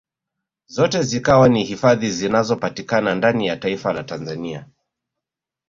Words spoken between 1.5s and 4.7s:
hifadhi zinazopatikana ndani ya taifa la Tanzania